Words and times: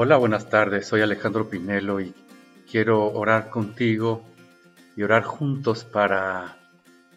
Hola, 0.00 0.16
buenas 0.16 0.48
tardes. 0.48 0.86
Soy 0.86 1.00
Alejandro 1.00 1.50
Pinelo 1.50 2.00
y 2.00 2.14
quiero 2.70 3.12
orar 3.14 3.50
contigo 3.50 4.22
y 4.94 5.02
orar 5.02 5.24
juntos 5.24 5.82
para 5.82 6.56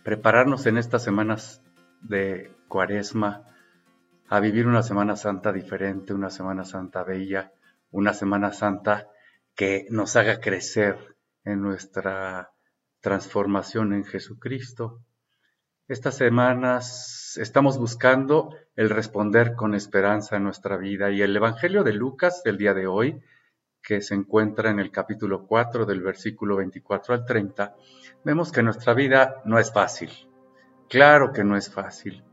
prepararnos 0.01 0.65
en 0.65 0.79
estas 0.79 1.03
semanas 1.03 1.61
de 2.01 2.49
Cuaresma 2.67 3.43
a 4.27 4.39
vivir 4.39 4.65
una 4.65 4.81
Semana 4.81 5.15
Santa 5.15 5.53
diferente, 5.53 6.15
una 6.15 6.31
Semana 6.31 6.65
Santa 6.65 7.03
bella, 7.03 7.51
una 7.91 8.15
Semana 8.15 8.51
Santa 8.51 9.07
que 9.53 9.85
nos 9.91 10.15
haga 10.15 10.39
crecer 10.39 10.97
en 11.43 11.61
nuestra 11.61 12.49
transformación 12.99 13.93
en 13.93 14.05
Jesucristo. 14.05 15.03
Estas 15.91 16.15
semanas 16.15 17.37
estamos 17.37 17.77
buscando 17.77 18.55
el 18.77 18.89
responder 18.89 19.55
con 19.55 19.75
esperanza 19.75 20.37
en 20.37 20.43
nuestra 20.45 20.77
vida 20.77 21.11
y 21.11 21.21
el 21.21 21.35
Evangelio 21.35 21.83
de 21.83 21.91
Lucas 21.91 22.43
del 22.45 22.57
día 22.57 22.73
de 22.73 22.87
hoy, 22.87 23.21
que 23.83 23.99
se 23.99 24.15
encuentra 24.15 24.69
en 24.69 24.79
el 24.79 24.89
capítulo 24.89 25.45
4 25.45 25.85
del 25.85 26.01
versículo 26.01 26.55
24 26.55 27.13
al 27.13 27.25
30, 27.25 27.75
vemos 28.23 28.53
que 28.53 28.63
nuestra 28.63 28.93
vida 28.93 29.41
no 29.43 29.59
es 29.59 29.73
fácil. 29.73 30.11
Claro 30.87 31.33
que 31.33 31.43
no 31.43 31.57
es 31.57 31.69
fácil. 31.69 32.23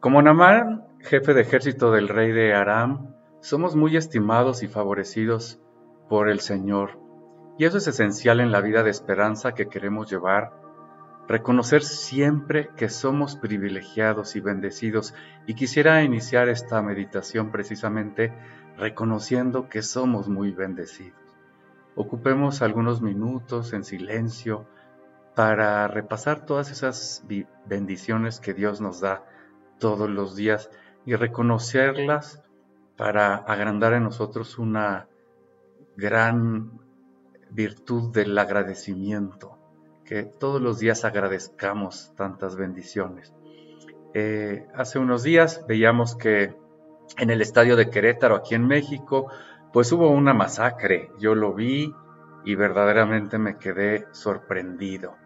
Como 0.00 0.22
Namán, 0.22 0.86
jefe 1.00 1.34
de 1.34 1.42
ejército 1.42 1.92
del 1.92 2.08
rey 2.08 2.32
de 2.32 2.54
Aram, 2.54 3.14
somos 3.42 3.76
muy 3.76 3.98
estimados 3.98 4.62
y 4.62 4.68
favorecidos 4.68 5.60
por 6.08 6.30
el 6.30 6.40
Señor. 6.40 6.98
Y 7.58 7.66
eso 7.66 7.76
es 7.76 7.88
esencial 7.88 8.40
en 8.40 8.52
la 8.52 8.62
vida 8.62 8.82
de 8.82 8.88
esperanza 8.88 9.52
que 9.52 9.68
queremos 9.68 10.10
llevar. 10.10 10.65
Reconocer 11.28 11.82
siempre 11.82 12.70
que 12.76 12.88
somos 12.88 13.36
privilegiados 13.36 14.36
y 14.36 14.40
bendecidos. 14.40 15.14
Y 15.46 15.54
quisiera 15.54 16.02
iniciar 16.02 16.48
esta 16.48 16.80
meditación 16.82 17.50
precisamente 17.50 18.32
reconociendo 18.76 19.68
que 19.68 19.82
somos 19.82 20.28
muy 20.28 20.52
bendecidos. 20.52 21.18
Ocupemos 21.94 22.62
algunos 22.62 23.00
minutos 23.00 23.72
en 23.72 23.82
silencio 23.82 24.66
para 25.34 25.88
repasar 25.88 26.46
todas 26.46 26.70
esas 26.70 27.24
bendiciones 27.66 28.40
que 28.40 28.54
Dios 28.54 28.80
nos 28.80 29.00
da 29.00 29.24
todos 29.78 30.08
los 30.08 30.36
días 30.36 30.70
y 31.04 31.14
reconocerlas 31.14 32.42
para 32.96 33.36
agrandar 33.36 33.92
en 33.92 34.04
nosotros 34.04 34.58
una 34.58 35.08
gran 35.96 36.80
virtud 37.50 38.12
del 38.12 38.36
agradecimiento, 38.38 39.55
que 40.06 40.22
todos 40.22 40.62
los 40.62 40.78
días 40.78 41.04
agradezcamos 41.04 42.12
tantas 42.16 42.56
bendiciones. 42.56 43.34
Eh, 44.14 44.66
hace 44.74 44.98
unos 44.98 45.22
días 45.22 45.64
veíamos 45.68 46.16
que 46.16 46.54
en 47.18 47.30
el 47.30 47.42
estadio 47.42 47.76
de 47.76 47.90
Querétaro, 47.90 48.36
aquí 48.36 48.54
en 48.54 48.66
México, 48.66 49.30
pues 49.72 49.92
hubo 49.92 50.08
una 50.08 50.32
masacre. 50.32 51.10
Yo 51.18 51.34
lo 51.34 51.52
vi 51.52 51.92
y 52.44 52.54
verdaderamente 52.54 53.38
me 53.38 53.58
quedé 53.58 54.06
sorprendido 54.12 55.16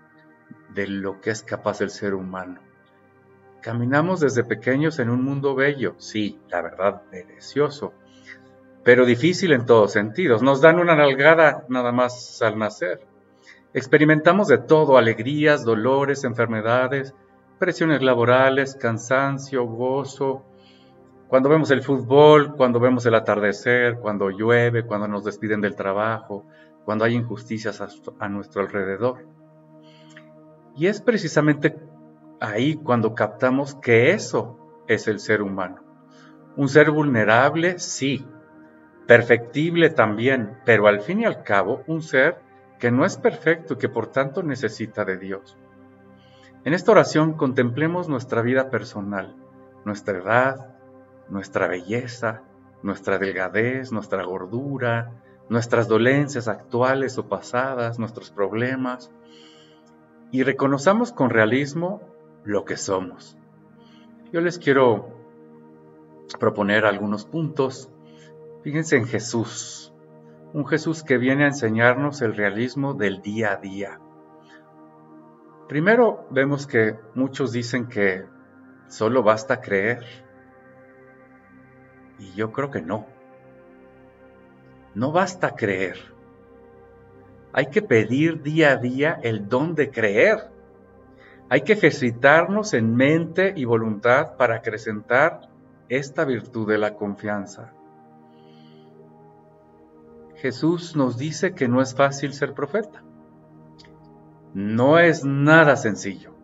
de 0.75 0.87
lo 0.89 1.21
que 1.21 1.31
es 1.31 1.43
capaz 1.43 1.81
el 1.83 1.91
ser 1.91 2.15
humano. 2.15 2.61
Caminamos 3.61 4.21
desde 4.21 4.43
pequeños 4.43 4.99
en 4.99 5.11
un 5.11 5.23
mundo 5.23 5.55
bello, 5.55 5.95
sí, 5.99 6.41
la 6.49 6.63
verdad, 6.63 7.03
delicioso, 7.11 7.93
pero 8.83 9.05
difícil 9.05 9.53
en 9.53 9.67
todos 9.67 9.93
sentidos. 9.93 10.43
Nos 10.43 10.63
dan 10.63 10.81
una 10.81 10.97
nalgada 10.97 11.67
nada 11.69 11.93
más 11.93 12.41
al 12.41 12.59
nacer. 12.59 13.10
Experimentamos 13.73 14.49
de 14.49 14.59
todo, 14.59 14.99
alegrías, 14.99 15.65
dolores, 15.65 16.25
enfermedades, 16.25 17.15
presiones 17.61 18.03
laborales, 18.03 18.75
cansancio, 18.75 19.65
gozo. 19.65 20.45
Cuando 21.29 21.49
vemos 21.49 21.71
el 21.71 21.83
fútbol, 21.83 22.57
cuando 22.57 22.81
vemos 22.81 23.07
el 23.07 23.15
atardecer, 23.15 23.99
cuando 24.01 24.29
llueve, 24.29 24.85
cuando 24.85 25.07
nos 25.07 25.23
despiden 25.23 25.61
del 25.61 25.77
trabajo, 25.77 26.47
cuando 26.85 27.05
hay 27.05 27.15
injusticias 27.15 27.81
a, 28.19 28.29
nuestro 28.29 28.63
alrededor. 28.63 29.29
Y 30.75 30.89
es 30.89 31.01
precisamente 31.01 31.77
ahí 32.41 32.75
cuando 32.75 33.15
captamos 33.15 33.77
que 33.77 34.11
eso 34.11 34.83
es 34.89 35.07
el 35.07 35.21
ser 35.21 35.43
humano. 35.43 35.85
Un 36.57 36.69
ser 36.69 36.91
vulnerable, 36.91 37.79
sí, 37.79 38.27
perfectible 39.07 39.91
también, 39.91 40.59
pero 40.65 40.89
al 40.89 41.03
fin 41.03 41.21
y 41.21 41.25
al 41.25 41.45
cabo 41.45 41.85
un 41.87 42.03
ser 42.03 42.50
que 42.81 42.91
no 42.91 43.05
es 43.05 43.17
perfecto 43.17 43.75
y 43.75 43.77
que 43.77 43.89
por 43.89 44.09
tanto 44.09 44.43
necesita 44.43 45.05
de 45.05 45.19
Dios. 45.19 45.57
En 46.65 46.75
esta 46.75 46.91
oración 46.91 47.35
contemplemos 47.35 48.09
nuestra 48.09 48.43
vida 48.43 48.71
personal, 48.71 49.37
nuestra 49.85 50.19
edad, 50.19 50.75
nuestra 51.29 51.69
belleza, 51.69 52.43
nuestra 52.83 53.19
delgadez, 53.19 53.93
nuestra 53.93 54.25
gordura, 54.25 55.13
nuestras 55.49 55.89
dolencias 55.89 56.49
actuales 56.49 57.19
o 57.19 57.29
pasadas, 57.29 57.99
nuestros 57.99 58.31
problemas, 58.31 59.13
y 60.33 60.43
reconozcamos 60.43 61.13
con 61.13 61.31
realismo 61.31 62.01
lo 62.45 62.65
que 62.65 62.77
somos. 62.77 63.37
Yo 64.33 64.41
les 64.41 64.59
quiero 64.59 65.09
proponer 66.39 66.87
algunos 66.87 67.25
puntos. 67.25 67.91
Fíjense 68.63 68.97
en 68.97 69.07
Jesús, 69.07 69.90
un 70.53 70.67
Jesús 70.67 71.03
que 71.03 71.19
viene 71.19 71.45
a 71.45 71.49
enseñarnos 71.49 72.23
el 72.23 72.35
realismo 72.35 72.95
del 72.95 73.23
día 73.23 73.53
a 73.53 73.57
día. 73.57 74.01
Primero 75.69 76.27
vemos 76.31 76.67
que 76.67 76.97
muchos 77.15 77.53
dicen 77.53 77.87
que 77.87 78.25
solo 78.89 79.23
basta 79.23 79.61
creer. 79.61 80.05
Y 82.19 82.33
yo 82.33 82.51
creo 82.51 82.71
que 82.71 82.83
no. 82.83 83.07
No 84.95 85.13
basta 85.13 85.55
creer. 85.55 85.97
Hay 87.53 87.67
que 87.67 87.83
pedir 87.83 88.43
día 88.43 88.73
a 88.73 88.77
día 88.77 89.21
el 89.23 89.49
don 89.49 89.75
de 89.77 89.91
creer. 89.91 90.51
Hay 91.49 91.63
que 91.63 91.75
ejercitarnos 91.75 92.75
en 92.75 92.95
mente 92.95 93.53
y 93.57 93.65
voluntad 93.65 94.37
para 94.37 94.57
acrecentar 94.57 95.49
esta 95.89 96.25
virtud 96.25 96.69
de 96.69 96.79
la 96.79 96.95
confianza. 96.95 97.73
Jesús 100.41 100.97
nos 100.97 101.19
dice 101.19 101.55
que 101.55 101.69
no 101.69 101.83
es 101.83 101.95
fácil 101.95 102.33
ser 102.33 102.55
profeta. 102.55 103.03
No 104.55 104.99
es 104.99 105.23
nada 105.23 105.77
sencillo. 105.77 106.35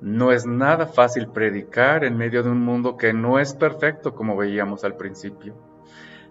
No 0.00 0.32
es 0.32 0.44
nada 0.44 0.86
fácil 0.86 1.28
predicar 1.28 2.04
en 2.04 2.16
medio 2.16 2.42
de 2.42 2.50
un 2.50 2.60
mundo 2.60 2.96
que 2.96 3.12
no 3.12 3.38
es 3.38 3.54
perfecto 3.54 4.16
como 4.16 4.36
veíamos 4.36 4.82
al 4.82 4.96
principio. 4.96 5.54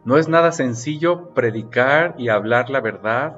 No 0.03 0.17
es 0.17 0.27
nada 0.27 0.51
sencillo 0.51 1.33
predicar 1.33 2.15
y 2.17 2.27
hablar 2.27 2.69
la 2.69 2.81
verdad 2.81 3.37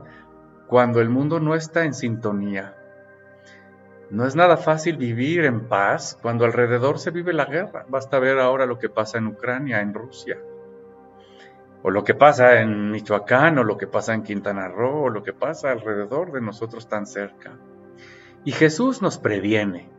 cuando 0.68 1.00
el 1.00 1.10
mundo 1.10 1.40
no 1.40 1.54
está 1.54 1.86
en 1.86 1.94
sintonía. 1.94 2.76
No 4.10 4.26
es 4.26 4.36
nada 4.36 4.58
fácil 4.58 4.98
vivir 4.98 5.46
en 5.46 5.68
paz 5.68 6.18
cuando 6.20 6.46
alrededor 6.46 6.98
se 6.98 7.12
vive 7.12 7.34
la 7.34 7.46
guerra. 7.46 7.86
Basta 7.88 8.18
ver 8.18 8.40
ahora 8.40 8.66
lo 8.66 8.80
que 8.80 8.90
pasa 8.90 9.20
en 9.20 9.28
Ucrania, 9.28 9.82
en 9.82 9.94
Rusia, 9.94 10.40
o 11.84 11.92
lo 11.92 12.04
que 12.04 12.16
pasa 12.16 12.62
en 12.62 12.92
Michoacán, 12.92 13.58
o 13.60 13.64
lo 13.64 13.78
que 13.78 13.88
pasa 13.88 14.14
en 14.14 14.24
Quintana 14.24 14.70
Roo, 14.70 15.04
o 15.04 15.10
lo 15.10 15.22
que 15.22 15.34
pasa 15.34 15.72
alrededor 15.72 16.32
de 16.32 16.42
nosotros 16.42 16.88
tan 16.88 17.06
cerca. 17.06 17.52
Y 18.46 18.54
Jesús 18.54 19.02
nos 19.02 19.18
previene 19.18 19.90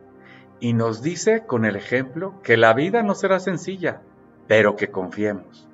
y 0.59 0.73
nos 0.73 1.03
dice 1.03 1.45
con 1.45 1.63
el 1.63 1.75
ejemplo 1.75 2.41
que 2.41 2.57
la 2.57 2.73
vida 2.73 3.03
no 3.03 3.13
será 3.13 3.39
sencilla, 3.39 4.01
pero 4.47 4.75
que 4.75 4.89
confiemos. 4.89 5.67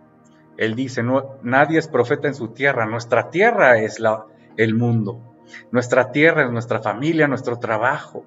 Él 0.58 0.76
dice, 0.76 1.02
no, 1.02 1.38
nadie 1.44 1.80
es 1.80 1.88
profeta 1.88 2.28
en 2.28 2.36
su 2.36 2.50
tierra, 2.50 2.86
nuestra 2.86 3.30
tierra 3.30 3.80
es 3.80 4.00
la, 4.00 4.26
el 4.58 4.76
mundo. 4.76 5.22
Nuestra 5.72 6.12
tierra 6.12 6.46
es 6.46 6.52
nuestra 6.52 6.82
familia, 6.82 7.28
nuestro 7.28 7.58
trabajo. 7.58 8.26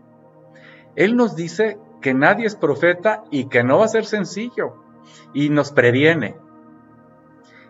Él 0.96 1.16
nos 1.16 1.36
dice 1.36 1.78
que 2.00 2.14
nadie 2.14 2.46
es 2.46 2.56
profeta 2.56 3.24
y 3.30 3.46
que 3.48 3.62
no 3.62 3.78
va 3.78 3.84
a 3.84 3.88
ser 3.88 4.04
sencillo. 4.04 4.76
Y 5.32 5.50
nos 5.50 5.72
previene. 5.72 6.36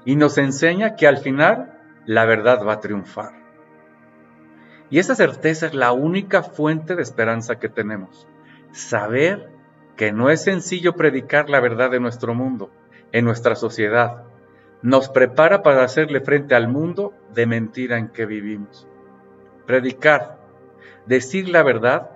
Y 0.05 0.17
nos 0.17 0.39
enseña 0.39 0.97
que 0.97 1.07
al 1.07 1.19
final 1.19 1.79
la 2.07 2.25
verdad 2.25 2.65
va 2.67 2.75
a 2.75 2.81
triunfar. 2.81 3.33
Y 4.91 4.99
esa 4.99 5.15
certeza 5.15 5.67
es 5.67 5.75
la 5.75 5.93
única 5.93 6.43
fuente 6.43 6.95
de 6.95 7.03
esperanza 7.03 7.59
que 7.59 7.69
tenemos. 7.69 8.29
Saber 8.73 9.51
que 9.97 10.13
no 10.13 10.31
es 10.31 10.43
sencillo 10.43 10.95
predicar 10.95 11.49
la 11.49 11.61
verdad 11.61 11.91
de 11.91 12.01
nuestro 12.01 12.35
mundo, 12.35 12.71
en 13.13 13.25
nuestra 13.25 13.55
sociedad. 13.55 14.25
Nos 14.83 15.09
prepara 15.09 15.63
para 15.63 15.85
hacerle 15.85 16.21
frente 16.21 16.55
al 16.55 16.69
mundo 16.69 17.15
de 17.33 17.47
mentira 17.47 17.97
en 17.97 18.09
que 18.09 18.27
vivimos 18.27 18.87
predicar, 19.67 20.39
decir 21.07 21.49
la 21.49 21.63
verdad, 21.63 22.11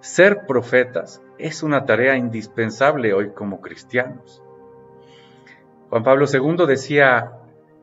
ser 0.00 0.46
profetas, 0.46 1.22
es 1.38 1.62
una 1.62 1.84
tarea 1.84 2.16
indispensable 2.16 3.12
hoy 3.12 3.30
como 3.30 3.60
cristianos. 3.60 4.42
Juan 5.90 6.02
Pablo 6.02 6.26
II 6.32 6.66
decía 6.66 7.32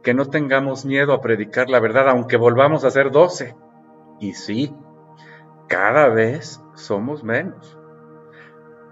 que 0.03 0.13
no 0.13 0.25
tengamos 0.25 0.85
miedo 0.85 1.13
a 1.13 1.21
predicar 1.21 1.69
la 1.69 1.79
verdad, 1.79 2.09
aunque 2.09 2.37
volvamos 2.37 2.83
a 2.83 2.91
ser 2.91 3.11
doce. 3.11 3.55
Y 4.19 4.33
sí, 4.33 4.75
cada 5.67 6.09
vez 6.09 6.61
somos 6.75 7.23
menos. 7.23 7.77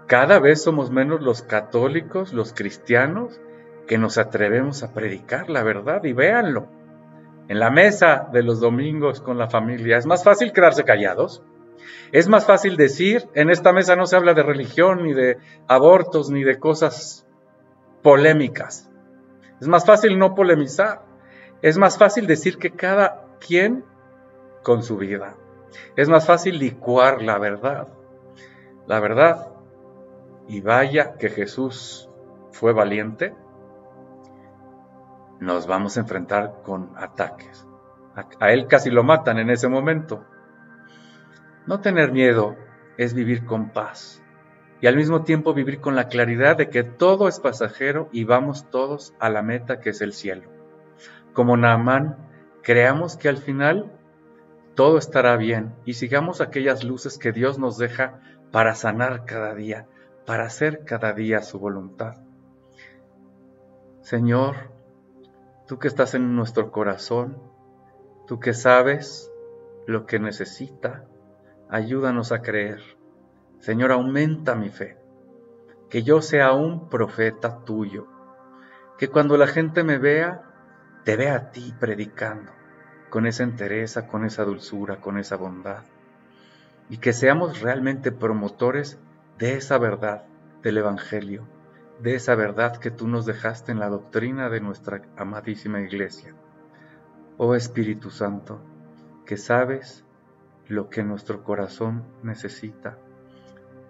Cada 0.06 0.40
vez 0.40 0.62
somos 0.62 0.90
menos 0.90 1.20
los 1.20 1.42
católicos, 1.42 2.32
los 2.32 2.52
cristianos, 2.52 3.40
que 3.86 3.98
nos 3.98 4.18
atrevemos 4.18 4.82
a 4.82 4.92
predicar 4.92 5.50
la 5.50 5.62
verdad 5.62 6.04
y 6.04 6.12
véanlo. 6.12 6.68
En 7.48 7.58
la 7.58 7.70
mesa 7.70 8.28
de 8.32 8.42
los 8.42 8.60
domingos 8.60 9.20
con 9.20 9.36
la 9.38 9.48
familia 9.48 9.98
es 9.98 10.06
más 10.06 10.24
fácil 10.24 10.52
quedarse 10.52 10.84
callados. 10.84 11.42
Es 12.12 12.28
más 12.28 12.46
fácil 12.46 12.76
decir, 12.76 13.28
en 13.34 13.50
esta 13.50 13.72
mesa 13.72 13.96
no 13.96 14.06
se 14.06 14.16
habla 14.16 14.34
de 14.34 14.42
religión, 14.42 15.02
ni 15.02 15.12
de 15.12 15.38
abortos, 15.66 16.30
ni 16.30 16.44
de 16.44 16.58
cosas 16.58 17.26
polémicas. 18.02 18.91
Es 19.62 19.68
más 19.68 19.86
fácil 19.86 20.18
no 20.18 20.34
polemizar. 20.34 21.02
Es 21.62 21.78
más 21.78 21.96
fácil 21.96 22.26
decir 22.26 22.58
que 22.58 22.72
cada 22.72 23.28
quien 23.38 23.84
con 24.64 24.82
su 24.82 24.96
vida. 24.96 25.36
Es 25.94 26.08
más 26.08 26.26
fácil 26.26 26.58
licuar 26.58 27.22
la 27.22 27.38
verdad. 27.38 27.86
La 28.88 28.98
verdad. 28.98 29.52
Y 30.48 30.62
vaya 30.62 31.14
que 31.14 31.28
Jesús 31.28 32.10
fue 32.50 32.72
valiente. 32.72 33.36
Nos 35.38 35.68
vamos 35.68 35.96
a 35.96 36.00
enfrentar 36.00 36.62
con 36.64 36.90
ataques. 36.96 37.64
A, 38.40 38.50
él 38.50 38.66
casi 38.66 38.90
lo 38.90 39.04
matan 39.04 39.38
en 39.38 39.48
ese 39.48 39.68
momento. 39.68 40.24
No 41.68 41.78
tener 41.78 42.10
miedo 42.10 42.56
es 42.96 43.14
vivir 43.14 43.46
con 43.46 43.70
paz 43.70 44.21
y 44.82 44.88
al 44.88 44.96
mismo 44.96 45.22
tiempo 45.22 45.54
vivir 45.54 45.80
con 45.80 45.94
la 45.94 46.08
claridad 46.08 46.56
de 46.56 46.68
que 46.68 46.82
todo 46.82 47.28
es 47.28 47.38
pasajero 47.38 48.08
y 48.10 48.24
vamos 48.24 48.68
todos 48.68 49.14
a 49.20 49.30
la 49.30 49.40
meta 49.40 49.78
que 49.78 49.90
es 49.90 50.00
el 50.00 50.12
cielo. 50.12 50.50
Como 51.32 51.56
Naamán, 51.56 52.16
creamos 52.62 53.16
que 53.16 53.28
al 53.28 53.36
final 53.36 53.92
todo 54.74 54.98
estará 54.98 55.36
bien 55.36 55.72
y 55.84 55.94
sigamos 55.94 56.40
aquellas 56.40 56.82
luces 56.82 57.16
que 57.16 57.30
Dios 57.30 57.60
nos 57.60 57.78
deja 57.78 58.18
para 58.50 58.74
sanar 58.74 59.24
cada 59.24 59.54
día, 59.54 59.86
para 60.26 60.46
hacer 60.46 60.84
cada 60.84 61.12
día 61.12 61.42
su 61.42 61.60
voluntad. 61.60 62.16
Señor, 64.00 64.72
tú 65.68 65.78
que 65.78 65.86
estás 65.86 66.14
en 66.14 66.34
nuestro 66.34 66.72
corazón, 66.72 67.40
tú 68.26 68.40
que 68.40 68.52
sabes 68.52 69.30
lo 69.86 70.06
que 70.06 70.18
necesita, 70.18 71.04
ayúdanos 71.70 72.32
a 72.32 72.42
creer. 72.42 72.80
Señor, 73.62 73.92
aumenta 73.92 74.56
mi 74.56 74.70
fe, 74.70 74.98
que 75.88 76.02
yo 76.02 76.20
sea 76.20 76.50
un 76.52 76.88
profeta 76.88 77.60
tuyo, 77.64 78.08
que 78.98 79.06
cuando 79.06 79.36
la 79.36 79.46
gente 79.46 79.84
me 79.84 79.98
vea, 79.98 80.42
te 81.04 81.16
vea 81.16 81.36
a 81.36 81.50
ti 81.52 81.72
predicando 81.78 82.50
con 83.08 83.24
esa 83.24 83.44
entereza, 83.44 84.08
con 84.08 84.24
esa 84.24 84.42
dulzura, 84.44 84.96
con 84.96 85.16
esa 85.16 85.36
bondad. 85.36 85.84
Y 86.88 86.96
que 86.96 87.12
seamos 87.12 87.60
realmente 87.60 88.10
promotores 88.10 88.98
de 89.38 89.54
esa 89.54 89.78
verdad 89.78 90.24
del 90.64 90.78
Evangelio, 90.78 91.46
de 92.00 92.16
esa 92.16 92.34
verdad 92.34 92.78
que 92.78 92.90
tú 92.90 93.06
nos 93.06 93.26
dejaste 93.26 93.70
en 93.70 93.78
la 93.78 93.90
doctrina 93.90 94.50
de 94.50 94.60
nuestra 94.60 95.02
amadísima 95.16 95.80
iglesia. 95.80 96.34
Oh 97.36 97.54
Espíritu 97.54 98.10
Santo, 98.10 98.60
que 99.24 99.36
sabes 99.36 100.04
lo 100.66 100.88
que 100.88 101.04
nuestro 101.04 101.44
corazón 101.44 102.02
necesita, 102.24 102.98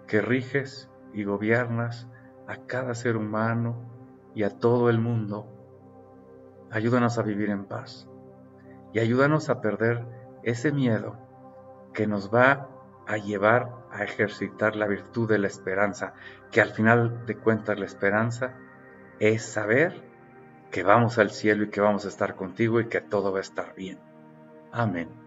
que 0.07 0.21
riges 0.21 0.89
y 1.13 1.23
gobiernas 1.23 2.07
a 2.47 2.57
cada 2.57 2.95
ser 2.95 3.17
humano 3.17 3.75
y 4.35 4.43
a 4.43 4.49
todo 4.49 4.89
el 4.89 4.99
mundo, 4.99 5.47
ayúdanos 6.71 7.17
a 7.17 7.23
vivir 7.23 7.49
en 7.49 7.65
paz 7.65 8.07
y 8.93 8.99
ayúdanos 8.99 9.49
a 9.49 9.61
perder 9.61 10.05
ese 10.43 10.71
miedo 10.71 11.17
que 11.93 12.07
nos 12.07 12.33
va 12.33 12.69
a 13.05 13.17
llevar 13.17 13.71
a 13.91 14.03
ejercitar 14.03 14.75
la 14.75 14.87
virtud 14.87 15.29
de 15.29 15.37
la 15.37 15.47
esperanza, 15.47 16.13
que 16.51 16.61
al 16.61 16.69
final 16.69 17.25
de 17.25 17.37
cuentas 17.37 17.77
la 17.77 17.85
esperanza 17.85 18.55
es 19.19 19.43
saber 19.43 19.93
que 20.71 20.83
vamos 20.83 21.19
al 21.19 21.29
cielo 21.29 21.65
y 21.65 21.69
que 21.69 21.81
vamos 21.81 22.05
a 22.05 22.09
estar 22.09 22.35
contigo 22.35 22.79
y 22.79 22.87
que 22.87 23.01
todo 23.01 23.31
va 23.31 23.39
a 23.39 23.41
estar 23.41 23.75
bien. 23.75 23.99
Amén. 24.71 25.22